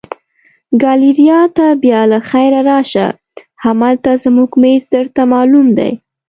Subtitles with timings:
[0.81, 3.07] ګالیریا ته بیا له خیره راشه،
[3.63, 5.91] همالته زموږ مېز درته معلوم دی.